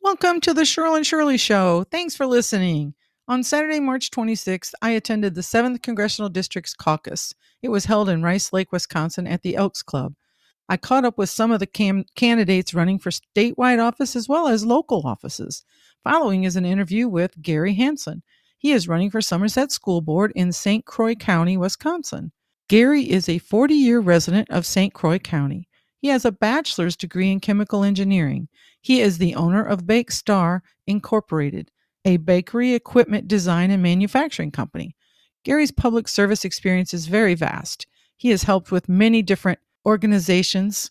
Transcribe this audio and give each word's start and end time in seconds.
Welcome 0.00 0.40
to 0.42 0.54
the 0.54 0.64
Shirl 0.64 0.94
and 0.94 1.06
Shirley 1.06 1.36
Show. 1.36 1.84
Thanks 1.90 2.14
for 2.14 2.26
listening. 2.26 2.94
On 3.28 3.42
Saturday, 3.42 3.80
March 3.80 4.10
26th, 4.10 4.72
I 4.82 4.90
attended 4.90 5.34
the 5.34 5.40
7th 5.40 5.82
Congressional 5.82 6.28
District's 6.28 6.74
caucus. 6.74 7.34
It 7.62 7.70
was 7.70 7.86
held 7.86 8.08
in 8.08 8.22
Rice 8.22 8.52
Lake, 8.52 8.72
Wisconsin 8.72 9.26
at 9.26 9.42
the 9.42 9.56
Elks 9.56 9.82
Club. 9.82 10.14
I 10.68 10.76
caught 10.76 11.04
up 11.04 11.18
with 11.18 11.30
some 11.30 11.50
of 11.50 11.60
the 11.60 11.66
cam- 11.66 12.04
candidates 12.14 12.74
running 12.74 12.98
for 12.98 13.10
statewide 13.10 13.82
office 13.82 14.14
as 14.14 14.28
well 14.28 14.48
as 14.48 14.64
local 14.64 15.02
offices. 15.06 15.64
Following 16.04 16.42
is 16.42 16.56
an 16.56 16.64
interview 16.64 17.08
with 17.08 17.40
Gary 17.40 17.74
Hanson. 17.74 18.22
He 18.58 18.72
is 18.72 18.88
running 18.88 19.10
for 19.10 19.20
Somerset 19.20 19.70
School 19.70 20.00
Board 20.00 20.32
in 20.34 20.50
St. 20.50 20.84
Croix 20.84 21.14
County, 21.14 21.56
Wisconsin. 21.56 22.32
Gary 22.68 23.08
is 23.08 23.28
a 23.28 23.38
40 23.38 23.74
year 23.74 24.00
resident 24.00 24.50
of 24.50 24.66
St. 24.66 24.92
Croix 24.92 25.20
County. 25.20 25.68
He 25.98 26.08
has 26.08 26.24
a 26.24 26.32
bachelor's 26.32 26.96
degree 26.96 27.30
in 27.30 27.38
chemical 27.38 27.84
engineering. 27.84 28.48
He 28.80 29.00
is 29.00 29.18
the 29.18 29.36
owner 29.36 29.64
of 29.64 29.86
Bake 29.86 30.10
Star 30.10 30.64
Incorporated, 30.88 31.70
a 32.04 32.16
bakery 32.16 32.74
equipment 32.74 33.28
design 33.28 33.70
and 33.70 33.80
manufacturing 33.80 34.50
company. 34.50 34.96
Gary's 35.44 35.70
public 35.70 36.08
service 36.08 36.44
experience 36.44 36.92
is 36.92 37.06
very 37.06 37.34
vast. 37.34 37.86
He 38.16 38.30
has 38.30 38.42
helped 38.42 38.72
with 38.72 38.88
many 38.88 39.22
different 39.22 39.60
organizations 39.86 40.90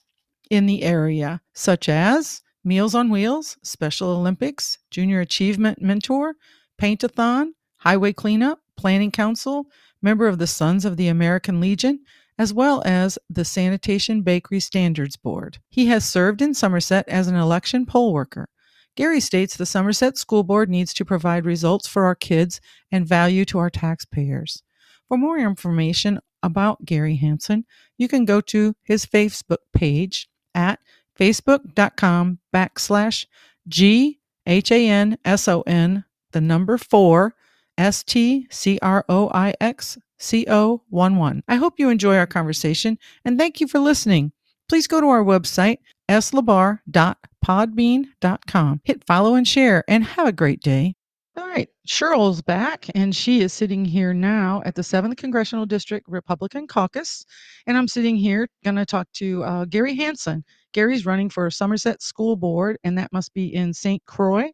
in 0.50 0.68
the 0.68 0.84
area, 0.84 1.42
such 1.54 1.90
as 1.90 2.42
Meals 2.64 2.94
on 2.94 3.10
Wheels, 3.10 3.58
Special 3.64 4.10
Olympics, 4.10 4.78
Junior 4.92 5.20
Achievement 5.20 5.82
Mentor, 5.82 6.36
Paintathon, 6.80 7.52
Highway 7.78 8.14
Cleanup, 8.14 8.60
Planning 8.78 9.12
Council, 9.12 9.66
member 10.02 10.28
of 10.28 10.38
the 10.38 10.48
Sons 10.48 10.86
of 10.86 10.98
the 10.98 11.08
American 11.08 11.60
Legion, 11.60 12.00
as 12.38 12.54
well 12.54 12.82
as 12.86 13.18
the 13.30 13.46
Sanitation 13.46 14.22
Bakery 14.22 14.60
Standards 14.60 15.16
Board. 15.16 15.58
He 15.70 15.88
has 15.88 16.08
served 16.08 16.42
in 16.42 16.54
Somerset 16.54 17.08
as 17.08 17.28
an 17.28 17.36
election 17.36 17.86
poll 17.86 18.14
worker. 18.14 18.48
Gary 18.96 19.20
states 19.20 19.56
the 19.56 19.66
Somerset 19.66 20.18
School 20.18 20.44
Board 20.44 20.70
needs 20.70 20.94
to 20.96 21.06
provide 21.06 21.46
results 21.46 21.88
for 21.88 22.06
our 22.06 22.16
kids 22.16 22.60
and 22.92 23.08
value 23.08 23.46
to 23.46 23.58
our 23.58 23.70
taxpayers. 23.70 24.64
For 25.08 25.18
more 25.18 25.38
information 25.38 26.20
about 26.44 26.86
Gary 26.86 27.16
Hanson, 27.16 27.66
you 27.98 28.08
can 28.08 28.26
go 28.26 28.42
to 28.42 28.76
his 28.84 29.06
Facebook 29.06 29.60
page 29.74 30.28
at 30.54 30.80
facebook.com 31.22 32.40
backslash 32.54 33.26
G 33.68 34.20
H 34.48 34.72
A 34.72 34.90
N 34.90 35.20
S 35.24 35.48
O 35.48 35.62
N, 35.62 36.04
the 36.32 36.42
number 36.42 36.80
four, 36.80 37.36
S 37.78 38.04
T 38.04 38.48
C 38.50 38.80
R 38.82 39.06
O 39.08 39.30
I 39.32 39.54
X 39.62 40.00
CO11. 40.20 41.44
I 41.48 41.56
hope 41.56 41.76
you 41.78 41.90
enjoy 41.90 42.18
our 42.18 42.26
conversation 42.26 42.98
and 43.24 43.38
thank 43.38 43.62
you 43.62 43.68
for 43.68 43.78
listening. 43.80 44.32
Please 44.68 44.88
go 44.88 45.00
to 45.00 45.06
our 45.08 45.24
website, 45.24 45.78
slabar.podbean.com. 46.10 48.82
Hit 48.84 49.04
follow 49.06 49.36
and 49.36 49.48
share 49.48 49.84
and 49.88 50.04
have 50.04 50.28
a 50.28 50.32
great 50.32 50.62
day. 50.62 50.96
All 51.38 51.48
right, 51.48 51.70
Cheryl's 51.88 52.42
back 52.42 52.88
and 52.94 53.16
she 53.16 53.40
is 53.42 53.54
sitting 53.54 53.86
here 53.86 54.14
now 54.14 54.62
at 54.66 54.76
the 54.76 54.82
7th 54.82 55.16
Congressional 55.18 55.66
District 55.66 56.06
Republican 56.10 56.68
Caucus. 56.68 57.26
And 57.68 57.78
I'm 57.78 57.88
sitting 57.88 58.18
here 58.18 58.50
going 58.64 58.76
to 58.76 58.86
talk 58.86 59.08
to 59.14 59.44
uh, 59.44 59.66
Gary 59.66 59.96
Hanson. 59.96 60.44
Gary's 60.74 61.06
running 61.06 61.30
for 61.30 61.48
a 61.48 61.52
Somerset 61.52 62.02
School 62.02 62.36
Board, 62.36 62.78
and 62.84 62.98
that 62.98 63.12
must 63.12 63.34
be 63.34 63.54
in 63.54 63.74
St. 63.74 64.04
Croix 64.06 64.52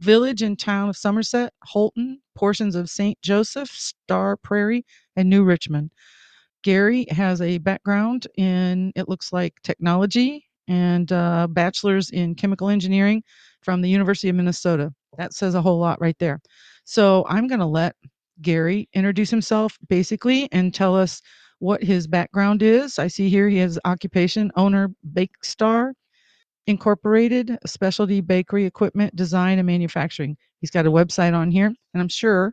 village 0.00 0.42
and 0.42 0.58
town 0.58 0.88
of 0.88 0.96
Somerset, 0.96 1.52
Houlton, 1.72 2.16
portions 2.34 2.74
of 2.74 2.90
St. 2.90 3.20
Joseph, 3.22 3.68
Star 3.68 4.36
Prairie, 4.38 4.84
and 5.14 5.28
New 5.28 5.44
Richmond. 5.44 5.90
Gary 6.62 7.06
has 7.10 7.40
a 7.40 7.58
background 7.58 8.26
in, 8.36 8.92
it 8.96 9.08
looks 9.08 9.32
like, 9.32 9.54
technology 9.62 10.46
and 10.68 11.10
uh, 11.12 11.46
bachelor's 11.50 12.10
in 12.10 12.34
chemical 12.34 12.68
engineering 12.68 13.22
from 13.62 13.80
the 13.82 13.88
University 13.88 14.28
of 14.28 14.36
Minnesota. 14.36 14.92
That 15.18 15.34
says 15.34 15.54
a 15.54 15.62
whole 15.62 15.78
lot 15.78 16.00
right 16.00 16.16
there. 16.18 16.40
So 16.84 17.24
I'm 17.28 17.46
going 17.46 17.60
to 17.60 17.66
let 17.66 17.94
Gary 18.40 18.88
introduce 18.94 19.30
himself 19.30 19.78
basically 19.88 20.48
and 20.52 20.72
tell 20.72 20.96
us 20.96 21.20
what 21.60 21.82
his 21.82 22.06
background 22.06 22.62
is. 22.62 22.98
I 22.98 23.06
see 23.06 23.28
here 23.28 23.48
he 23.48 23.58
has 23.58 23.78
occupation 23.84 24.50
owner 24.56 24.88
Bake 25.12 25.42
Star 25.42 25.94
Incorporated, 26.66 27.58
specialty 27.66 28.20
bakery 28.20 28.64
equipment 28.64 29.16
design 29.16 29.58
and 29.58 29.66
manufacturing. 29.66 30.36
He's 30.60 30.70
got 30.70 30.86
a 30.86 30.90
website 30.90 31.34
on 31.34 31.50
here, 31.50 31.66
and 31.66 32.00
I'm 32.00 32.08
sure 32.08 32.52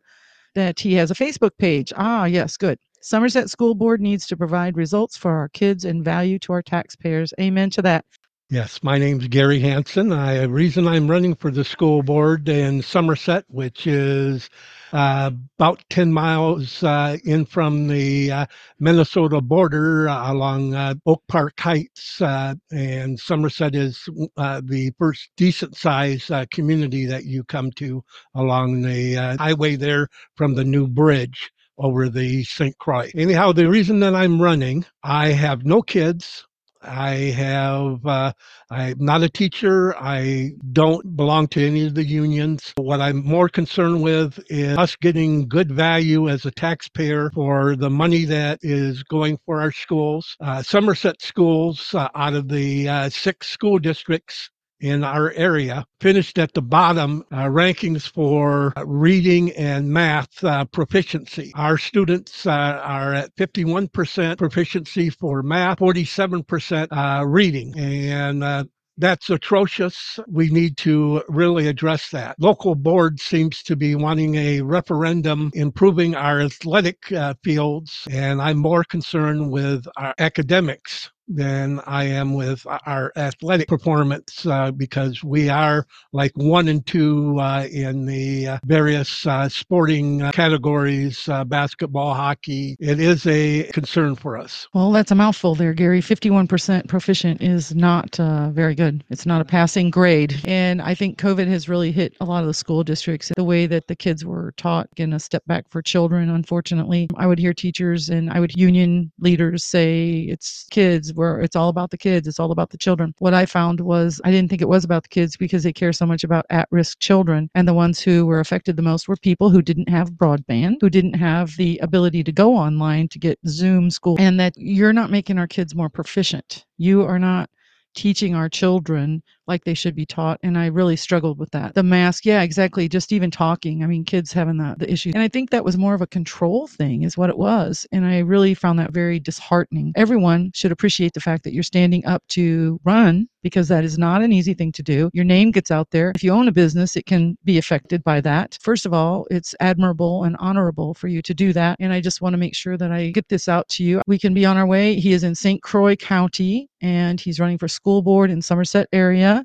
that 0.55 0.79
he 0.79 0.93
has 0.93 1.11
a 1.11 1.15
Facebook 1.15 1.51
page. 1.57 1.93
Ah, 1.95 2.25
yes, 2.25 2.57
good. 2.57 2.79
Somerset 3.01 3.49
School 3.49 3.75
Board 3.75 4.01
needs 4.01 4.25
to 4.27 4.37
provide 4.37 4.75
results 4.75 5.17
for 5.17 5.31
our 5.31 5.49
kids 5.49 5.85
and 5.85 6.03
value 6.03 6.39
to 6.39 6.53
our 6.53 6.61
taxpayers. 6.61 7.33
Amen 7.39 7.69
to 7.71 7.81
that. 7.83 8.05
Yes, 8.49 8.81
my 8.81 8.97
name's 8.97 9.27
Gary 9.27 9.59
Hanson. 9.59 10.13
I 10.13 10.43
reason 10.43 10.87
I'm 10.87 11.11
running 11.11 11.35
for 11.35 11.51
the 11.51 11.65
school 11.65 12.01
board 12.01 12.47
in 12.47 12.81
Somerset, 12.81 13.43
which 13.49 13.85
is 13.85 14.49
uh, 14.93 15.31
about 15.59 15.83
10 15.89 16.13
miles 16.13 16.81
uh, 16.81 17.17
in 17.25 17.43
from 17.43 17.89
the 17.89 18.31
uh, 18.31 18.45
Minnesota 18.79 19.41
border 19.41 20.07
uh, 20.07 20.31
along 20.31 20.75
uh, 20.75 20.93
Oak 21.05 21.23
Park 21.27 21.59
Heights. 21.59 22.21
Uh, 22.21 22.55
and 22.71 23.19
Somerset 23.19 23.75
is 23.75 24.01
the 24.37 24.93
first 24.97 25.29
decent 25.35 25.75
sized 25.75 26.31
community 26.49 27.05
that 27.05 27.25
you 27.25 27.43
come 27.43 27.69
to 27.71 28.01
along 28.33 28.81
the 28.81 29.15
highway 29.37 29.75
there 29.75 30.07
from 30.35 30.55
the 30.55 30.63
new 30.63 30.87
bridge 30.87 31.51
over 31.77 32.07
the 32.07 32.45
St. 32.45 32.77
Croix. 32.77 33.11
Anyhow, 33.13 33.51
the 33.51 33.67
reason 33.67 33.99
that 33.99 34.15
I'm 34.15 34.41
running, 34.41 34.85
I 35.03 35.33
have 35.33 35.65
no 35.65 35.81
kids. 35.81 36.47
I 36.87 37.31
have, 37.31 38.05
uh, 38.05 38.33
I'm 38.69 38.97
not 38.99 39.23
a 39.23 39.29
teacher. 39.29 39.95
I 39.97 40.51
don't 40.71 41.15
belong 41.15 41.47
to 41.49 41.65
any 41.65 41.85
of 41.85 41.95
the 41.95 42.05
unions. 42.05 42.73
What 42.77 43.01
I'm 43.01 43.25
more 43.25 43.49
concerned 43.49 44.01
with 44.01 44.39
is 44.49 44.77
us 44.77 44.95
getting 44.95 45.47
good 45.47 45.71
value 45.71 46.29
as 46.29 46.45
a 46.45 46.51
taxpayer 46.51 47.29
for 47.31 47.75
the 47.75 47.89
money 47.89 48.25
that 48.25 48.59
is 48.61 49.03
going 49.03 49.37
for 49.45 49.61
our 49.61 49.71
schools. 49.71 50.35
Uh, 50.39 50.63
Somerset 50.63 51.21
schools, 51.21 51.93
uh, 51.93 52.09
out 52.15 52.33
of 52.33 52.47
the 52.47 52.89
uh, 52.89 53.09
six 53.09 53.47
school 53.47 53.79
districts, 53.79 54.49
in 54.79 55.03
our 55.03 55.31
area 55.31 55.85
finished 55.99 56.37
at 56.37 56.53
the 56.53 56.61
bottom 56.61 57.23
uh, 57.31 57.45
rankings 57.45 58.11
for 58.11 58.73
reading 58.85 59.51
and 59.53 59.89
math 59.89 60.43
uh, 60.43 60.65
proficiency. 60.65 61.51
Our 61.55 61.77
students 61.77 62.45
uh, 62.45 62.51
are 62.51 63.13
at 63.13 63.35
51% 63.35 64.37
proficiency 64.37 65.09
for 65.09 65.41
math, 65.43 65.79
47% 65.79 66.87
uh, 66.91 67.25
reading. 67.25 67.77
And 67.77 68.43
uh, 68.43 68.65
that's 68.97 69.29
atrocious. 69.29 70.19
We 70.27 70.49
need 70.49 70.77
to 70.77 71.23
really 71.29 71.67
address 71.67 72.09
that. 72.09 72.35
Local 72.39 72.75
board 72.75 73.19
seems 73.19 73.61
to 73.63 73.75
be 73.75 73.95
wanting 73.95 74.35
a 74.35 74.61
referendum 74.61 75.51
improving 75.53 76.15
our 76.15 76.41
athletic 76.41 77.11
uh, 77.11 77.35
fields, 77.43 78.07
and 78.11 78.41
I'm 78.41 78.57
more 78.57 78.83
concerned 78.83 79.51
with 79.51 79.85
our 79.97 80.15
academics 80.17 81.11
than 81.27 81.81
I 81.85 82.05
am 82.05 82.33
with 82.33 82.65
our 82.85 83.11
athletic 83.15 83.67
performance 83.67 84.45
uh, 84.45 84.71
because 84.71 85.23
we 85.23 85.49
are 85.49 85.85
like 86.13 86.31
one 86.35 86.67
and 86.67 86.85
two 86.85 87.39
uh, 87.39 87.67
in 87.71 88.05
the 88.05 88.47
uh, 88.47 88.59
various 88.65 89.25
uh, 89.27 89.49
sporting 89.49 90.21
uh, 90.21 90.31
categories 90.31 91.27
uh, 91.29 91.43
basketball, 91.43 92.13
hockey. 92.13 92.77
It 92.79 92.99
is 92.99 93.25
a 93.27 93.63
concern 93.73 94.15
for 94.15 94.37
us. 94.37 94.67
Well, 94.73 94.91
that's 94.91 95.11
a 95.11 95.15
mouthful 95.15 95.55
there, 95.55 95.73
Gary. 95.73 96.01
51% 96.01 96.87
proficient 96.87 97.41
is 97.41 97.75
not 97.75 98.15
very 98.17 98.75
good. 98.75 99.03
It's 99.09 99.25
not 99.25 99.41
a 99.41 99.45
passing 99.45 99.89
grade. 99.89 100.39
And 100.45 100.81
I 100.81 100.95
think 100.95 101.19
COVID 101.19 101.47
has 101.47 101.67
really 101.69 101.91
hit 101.91 102.15
a 102.21 102.25
lot 102.25 102.41
of 102.41 102.47
the 102.47 102.53
school 102.53 102.83
districts 102.83 103.31
the 103.35 103.43
way 103.43 103.65
that 103.67 103.87
the 103.87 103.95
kids 103.95 104.25
were 104.25 104.53
taught 104.57 104.89
in 104.97 105.13
a 105.13 105.19
step 105.19 105.43
back 105.45 105.65
for 105.69 105.81
children, 105.81 106.29
unfortunately. 106.29 107.07
I 107.17 107.27
would 107.27 107.39
hear 107.39 107.53
teachers 107.53 108.09
and 108.09 108.31
I 108.31 108.39
would 108.39 108.55
union 108.57 109.11
leaders 109.19 109.65
say 109.65 110.27
it's 110.29 110.65
kids 110.71 111.13
where 111.17 111.41
it's 111.41 111.55
all 111.55 111.69
about 111.69 111.91
the 111.91 111.97
kids, 111.97 112.27
it's 112.27 112.39
all 112.39 112.51
about 112.51 112.69
the 112.69 112.77
children. 112.77 113.13
What 113.19 113.33
I 113.33 113.45
found 113.45 113.81
was 113.81 114.21
I 114.23 114.31
didn't 114.31 114.49
think 114.49 114.61
it 114.61 114.69
was 114.69 114.83
about 114.83 115.03
the 115.03 115.09
kids 115.09 115.35
because 115.35 115.63
they 115.63 115.73
care 115.73 115.93
so 115.93 116.05
much 116.05 116.23
about 116.23 116.45
at 116.49 116.67
risk 116.71 116.99
children. 116.99 117.49
And 117.55 117.67
the 117.67 117.73
ones 117.73 117.99
who 117.99 118.25
were 118.25 118.39
affected 118.39 118.77
the 118.77 118.81
most 118.81 119.07
were 119.07 119.17
people 119.17 119.49
who 119.49 119.61
didn't 119.61 119.89
have 119.89 120.11
broadband, 120.11 120.77
who 120.81 120.89
didn't 120.89 121.15
have 121.15 121.55
the 121.57 121.77
ability 121.79 122.23
to 122.23 122.31
go 122.31 122.55
online 122.55 123.07
to 123.09 123.19
get 123.19 123.39
Zoom 123.47 123.89
school, 123.89 124.15
and 124.19 124.39
that 124.39 124.53
you're 124.55 124.93
not 124.93 125.11
making 125.11 125.37
our 125.37 125.47
kids 125.47 125.75
more 125.75 125.89
proficient. 125.89 126.65
You 126.77 127.03
are 127.03 127.19
not 127.19 127.49
teaching 127.95 128.35
our 128.35 128.47
children 128.47 129.23
like 129.47 129.63
they 129.63 129.73
should 129.73 129.95
be 129.95 130.05
taught. 130.05 130.39
And 130.43 130.57
I 130.57 130.67
really 130.67 130.95
struggled 130.95 131.39
with 131.39 131.51
that. 131.51 131.75
The 131.75 131.83
mask, 131.83 132.25
yeah, 132.25 132.41
exactly. 132.41 132.87
Just 132.87 133.11
even 133.11 133.31
talking. 133.31 133.83
I 133.83 133.87
mean, 133.87 134.03
kids 134.03 134.31
having 134.31 134.57
the, 134.57 134.75
the 134.77 134.91
issue. 134.91 135.11
And 135.13 135.23
I 135.23 135.27
think 135.27 135.49
that 135.49 135.65
was 135.65 135.77
more 135.77 135.93
of 135.93 136.01
a 136.01 136.07
control 136.07 136.67
thing, 136.67 137.03
is 137.03 137.17
what 137.17 137.29
it 137.29 137.37
was. 137.37 137.87
And 137.91 138.05
I 138.05 138.19
really 138.19 138.53
found 138.53 138.79
that 138.79 138.91
very 138.91 139.19
disheartening. 139.19 139.93
Everyone 139.95 140.51
should 140.53 140.71
appreciate 140.71 141.13
the 141.13 141.21
fact 141.21 141.43
that 141.43 141.53
you're 141.53 141.63
standing 141.63 142.05
up 142.05 142.23
to 142.29 142.79
run 142.83 143.27
because 143.43 143.69
that 143.69 143.85
is 143.85 143.97
not 143.97 144.21
an 144.21 144.33
easy 144.33 144.53
thing 144.53 144.73
to 144.73 144.83
do. 144.83 145.09
Your 145.13 145.23
name 145.23 145.51
gets 145.51 145.71
out 145.71 145.89
there. 145.91 146.11
If 146.15 146.23
you 146.23 146.31
own 146.31 146.49
a 146.49 146.51
business, 146.51 146.97
it 146.97 147.05
can 147.05 147.37
be 147.45 147.57
affected 147.57 148.03
by 148.03 148.19
that. 148.21 148.57
First 148.61 148.85
of 148.85 148.93
all, 148.93 149.25
it's 149.31 149.55
admirable 149.61 150.25
and 150.25 150.35
honorable 150.39 150.93
for 150.93 151.07
you 151.07 151.21
to 151.21 151.33
do 151.33 151.53
that. 151.53 151.77
And 151.79 151.93
I 151.93 152.01
just 152.01 152.21
want 152.21 152.33
to 152.33 152.37
make 152.37 152.55
sure 152.55 152.77
that 152.77 152.91
I 152.91 153.11
get 153.11 153.29
this 153.29 153.47
out 153.47 153.69
to 153.69 153.83
you. 153.83 154.01
We 154.05 154.19
can 154.19 154.33
be 154.33 154.45
on 154.45 154.57
our 154.57 154.67
way. 154.67 154.99
He 154.99 155.13
is 155.13 155.23
in 155.23 155.33
St. 155.33 155.61
Croix 155.61 155.95
County 155.95 156.69
and 156.81 157.19
he's 157.19 157.39
running 157.39 157.57
for 157.57 157.67
school 157.67 158.01
board 158.01 158.29
in 158.29 158.41
Somerset 158.41 158.87
area. 158.91 159.36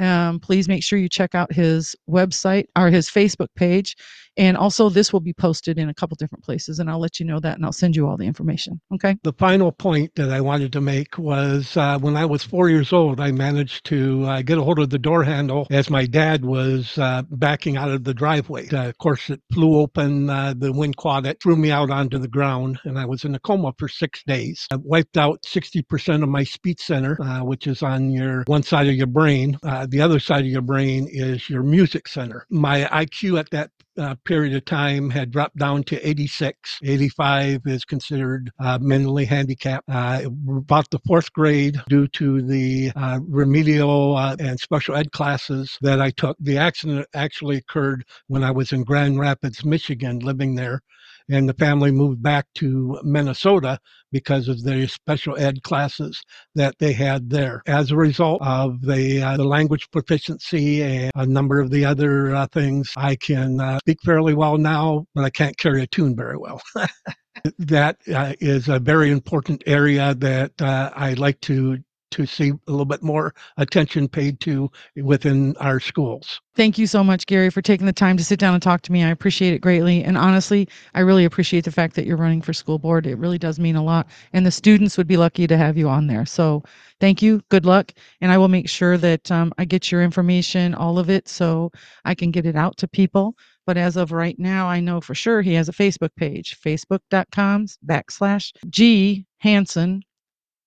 Um, 0.00 0.40
please 0.40 0.66
make 0.66 0.82
sure 0.82 0.98
you 0.98 1.08
check 1.08 1.34
out 1.34 1.52
his 1.52 1.94
website 2.08 2.64
or 2.76 2.88
his 2.88 3.08
Facebook 3.08 3.48
page. 3.54 3.96
And 4.36 4.56
also, 4.56 4.88
this 4.88 5.12
will 5.12 5.20
be 5.20 5.32
posted 5.32 5.78
in 5.78 5.88
a 5.88 5.94
couple 5.94 6.14
different 6.16 6.44
places, 6.44 6.78
and 6.78 6.88
I'll 6.88 7.00
let 7.00 7.18
you 7.18 7.26
know 7.26 7.40
that 7.40 7.56
and 7.56 7.64
I'll 7.64 7.72
send 7.72 7.96
you 7.96 8.06
all 8.06 8.16
the 8.16 8.26
information. 8.26 8.80
Okay. 8.94 9.16
The 9.22 9.32
final 9.32 9.72
point 9.72 10.14
that 10.14 10.30
I 10.30 10.40
wanted 10.40 10.72
to 10.74 10.80
make 10.80 11.18
was 11.18 11.76
uh, 11.76 11.98
when 11.98 12.16
I 12.16 12.24
was 12.24 12.42
four 12.42 12.68
years 12.68 12.92
old, 12.92 13.20
I 13.20 13.32
managed 13.32 13.84
to 13.86 14.24
uh, 14.24 14.42
get 14.42 14.58
a 14.58 14.62
hold 14.62 14.78
of 14.78 14.90
the 14.90 14.98
door 14.98 15.24
handle 15.24 15.66
as 15.70 15.90
my 15.90 16.06
dad 16.06 16.44
was 16.44 16.96
uh, 16.96 17.22
backing 17.30 17.76
out 17.76 17.90
of 17.90 18.04
the 18.04 18.14
driveway. 18.14 18.68
Uh, 18.68 18.88
of 18.88 18.98
course, 18.98 19.30
it 19.30 19.42
flew 19.52 19.78
open, 19.78 20.30
uh, 20.30 20.54
the 20.56 20.72
wind 20.72 20.96
caught 20.96 21.26
it, 21.26 21.42
threw 21.42 21.56
me 21.56 21.70
out 21.70 21.90
onto 21.90 22.18
the 22.18 22.28
ground, 22.28 22.78
and 22.84 22.98
I 22.98 23.06
was 23.06 23.24
in 23.24 23.34
a 23.34 23.40
coma 23.40 23.74
for 23.78 23.88
six 23.88 24.22
days. 24.24 24.66
I 24.70 24.76
wiped 24.76 25.16
out 25.16 25.42
60% 25.42 26.22
of 26.22 26.28
my 26.28 26.44
speech 26.44 26.80
center, 26.80 27.20
uh, 27.20 27.42
which 27.42 27.66
is 27.66 27.82
on 27.82 28.10
your 28.10 28.44
one 28.46 28.62
side 28.62 28.88
of 28.88 28.94
your 28.94 29.06
brain. 29.06 29.58
the 29.62 30.00
other 30.00 30.20
side 30.20 30.44
of 30.44 30.50
your 30.50 30.62
brain 30.62 31.08
is 31.10 31.50
your 31.50 31.62
music 31.62 32.06
center. 32.06 32.46
My 32.48 32.84
IQ 32.84 33.38
at 33.38 33.50
that 33.50 33.70
uh, 33.98 34.14
period 34.24 34.54
of 34.54 34.64
time 34.64 35.10
had 35.10 35.30
dropped 35.30 35.56
down 35.56 35.82
to 35.84 36.08
86. 36.08 36.78
85 36.82 37.62
is 37.66 37.84
considered 37.84 38.50
uh, 38.60 38.78
mentally 38.80 39.24
handicapped. 39.24 39.88
Uh, 39.88 40.22
about 40.48 40.88
the 40.90 41.00
fourth 41.06 41.32
grade, 41.32 41.80
due 41.88 42.08
to 42.08 42.42
the 42.42 42.92
uh, 42.96 43.18
remedial 43.26 44.16
uh, 44.16 44.36
and 44.38 44.58
special 44.58 44.94
ed 44.94 45.12
classes 45.12 45.76
that 45.82 46.00
I 46.00 46.10
took, 46.10 46.36
the 46.40 46.58
accident 46.58 47.06
actually 47.14 47.56
occurred 47.56 48.04
when 48.28 48.44
I 48.44 48.50
was 48.50 48.72
in 48.72 48.84
Grand 48.84 49.18
Rapids, 49.18 49.64
Michigan, 49.64 50.20
living 50.20 50.54
there 50.54 50.80
and 51.30 51.48
the 51.48 51.54
family 51.54 51.90
moved 51.90 52.22
back 52.22 52.46
to 52.56 53.00
Minnesota 53.02 53.78
because 54.12 54.48
of 54.48 54.62
the 54.62 54.86
special 54.88 55.38
ed 55.38 55.62
classes 55.62 56.20
that 56.54 56.74
they 56.78 56.92
had 56.92 57.30
there. 57.30 57.62
As 57.66 57.90
a 57.90 57.96
result 57.96 58.42
of 58.42 58.82
the, 58.82 59.22
uh, 59.22 59.36
the 59.36 59.44
language 59.44 59.88
proficiency 59.90 60.82
and 60.82 61.12
a 61.14 61.26
number 61.26 61.60
of 61.60 61.70
the 61.70 61.84
other 61.84 62.34
uh, 62.34 62.46
things, 62.48 62.92
I 62.96 63.16
can 63.16 63.60
uh, 63.60 63.78
speak 63.78 63.98
fairly 64.04 64.34
well 64.34 64.58
now, 64.58 65.06
but 65.14 65.24
I 65.24 65.30
can't 65.30 65.56
carry 65.56 65.82
a 65.82 65.86
tune 65.86 66.16
very 66.16 66.36
well. 66.36 66.60
that 67.58 67.96
uh, 68.12 68.34
is 68.40 68.68
a 68.68 68.78
very 68.78 69.10
important 69.10 69.62
area 69.66 70.14
that 70.16 70.52
uh, 70.60 70.90
I 70.94 71.14
like 71.14 71.40
to 71.42 71.78
to 72.10 72.26
see 72.26 72.50
a 72.50 72.70
little 72.70 72.84
bit 72.84 73.02
more 73.02 73.34
attention 73.56 74.08
paid 74.08 74.40
to 74.40 74.70
within 74.96 75.56
our 75.58 75.80
schools. 75.80 76.40
Thank 76.56 76.78
you 76.78 76.86
so 76.86 77.04
much, 77.04 77.26
Gary, 77.26 77.48
for 77.48 77.62
taking 77.62 77.86
the 77.86 77.92
time 77.92 78.16
to 78.16 78.24
sit 78.24 78.38
down 78.38 78.54
and 78.54 78.62
talk 78.62 78.82
to 78.82 78.92
me. 78.92 79.04
I 79.04 79.10
appreciate 79.10 79.54
it 79.54 79.60
greatly. 79.60 80.02
And 80.02 80.18
honestly, 80.18 80.68
I 80.94 81.00
really 81.00 81.24
appreciate 81.24 81.64
the 81.64 81.70
fact 81.70 81.94
that 81.96 82.06
you're 82.06 82.16
running 82.16 82.42
for 82.42 82.52
school 82.52 82.78
board. 82.78 83.06
It 83.06 83.16
really 83.16 83.38
does 83.38 83.58
mean 83.58 83.76
a 83.76 83.84
lot. 83.84 84.08
And 84.32 84.44
the 84.44 84.50
students 84.50 84.98
would 84.98 85.06
be 85.06 85.16
lucky 85.16 85.46
to 85.46 85.56
have 85.56 85.78
you 85.78 85.88
on 85.88 86.06
there. 86.08 86.26
So 86.26 86.62
thank 86.98 87.22
you. 87.22 87.40
Good 87.48 87.64
luck. 87.64 87.92
And 88.20 88.32
I 88.32 88.38
will 88.38 88.48
make 88.48 88.68
sure 88.68 88.98
that 88.98 89.30
um, 89.30 89.52
I 89.58 89.64
get 89.64 89.90
your 89.90 90.02
information, 90.02 90.74
all 90.74 90.98
of 90.98 91.08
it, 91.08 91.28
so 91.28 91.70
I 92.04 92.14
can 92.14 92.30
get 92.30 92.46
it 92.46 92.56
out 92.56 92.76
to 92.78 92.88
people. 92.88 93.36
But 93.64 93.76
as 93.76 93.96
of 93.96 94.10
right 94.10 94.38
now, 94.38 94.66
I 94.66 94.80
know 94.80 95.00
for 95.00 95.14
sure 95.14 95.42
he 95.42 95.54
has 95.54 95.68
a 95.68 95.72
Facebook 95.72 96.14
page, 96.16 96.58
facebook.com 96.60 97.66
backslash 97.86 98.52
G 98.68 99.26
Hanson 99.38 100.02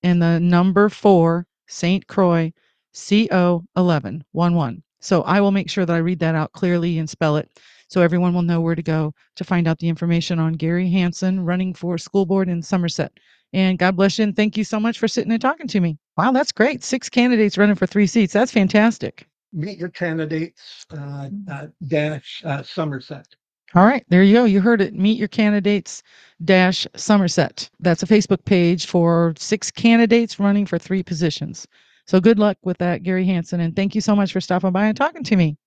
and 0.03 0.21
the 0.21 0.39
number 0.39 0.89
four, 0.89 1.47
St. 1.67 2.05
Croix, 2.07 2.51
CO 2.93 3.63
11, 3.75 4.23
1 4.31 4.55
1. 4.55 4.83
So 4.99 5.23
I 5.23 5.41
will 5.41 5.51
make 5.51 5.69
sure 5.69 5.85
that 5.85 5.93
I 5.93 5.99
read 5.99 6.19
that 6.19 6.35
out 6.35 6.51
clearly 6.53 6.99
and 6.99 7.09
spell 7.09 7.37
it 7.37 7.49
so 7.87 8.01
everyone 8.01 8.33
will 8.33 8.41
know 8.41 8.61
where 8.61 8.75
to 8.75 8.81
go 8.81 9.13
to 9.35 9.43
find 9.43 9.67
out 9.67 9.79
the 9.79 9.89
information 9.89 10.39
on 10.39 10.53
Gary 10.53 10.89
Hanson 10.89 11.43
running 11.43 11.73
for 11.73 11.97
school 11.97 12.25
board 12.25 12.49
in 12.49 12.61
Somerset. 12.61 13.11
And 13.51 13.77
God 13.77 13.95
bless 13.95 14.17
you 14.17 14.23
and 14.23 14.35
thank 14.35 14.57
you 14.57 14.63
so 14.63 14.79
much 14.79 14.97
for 14.97 15.07
sitting 15.07 15.31
and 15.31 15.41
talking 15.41 15.67
to 15.67 15.79
me. 15.79 15.97
Wow, 16.17 16.31
that's 16.31 16.51
great. 16.51 16.83
Six 16.83 17.09
candidates 17.09 17.57
running 17.57 17.75
for 17.75 17.85
three 17.85 18.07
seats. 18.07 18.33
That's 18.33 18.51
fantastic. 18.51 19.27
Meet 19.51 19.77
your 19.77 19.89
candidates 19.89 20.85
uh, 20.91 21.29
uh, 21.51 21.67
dash 21.87 22.41
uh, 22.45 22.63
Somerset. 22.63 23.27
All 23.75 23.85
right, 23.85 24.03
there 24.09 24.23
you 24.23 24.33
go. 24.33 24.45
You 24.45 24.61
heard 24.61 24.81
it. 24.81 24.93
Meet 24.93 25.17
your 25.17 25.27
candidates 25.27 26.03
dash 26.43 26.87
Somerset. 26.95 27.69
That's 27.79 28.03
a 28.03 28.07
Facebook 28.07 28.43
page 28.45 28.85
for 28.85 29.33
six 29.37 29.71
candidates 29.71 30.39
running 30.39 30.65
for 30.65 30.77
three 30.79 31.03
positions. 31.03 31.67
So 32.07 32.19
good 32.19 32.39
luck 32.39 32.57
with 32.63 32.77
that, 32.79 33.03
Gary 33.03 33.25
Hanson. 33.25 33.59
And 33.61 33.75
thank 33.75 33.95
you 33.95 34.01
so 34.01 34.15
much 34.15 34.31
for 34.33 34.41
stopping 34.41 34.71
by 34.71 34.85
and 34.87 34.97
talking 34.97 35.23
to 35.23 35.35
me. 35.35 35.57